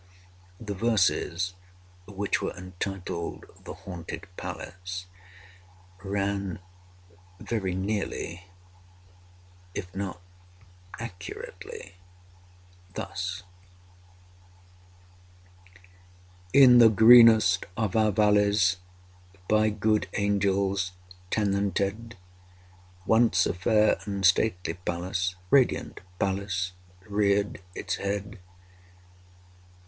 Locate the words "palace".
4.35-5.05, 24.73-25.35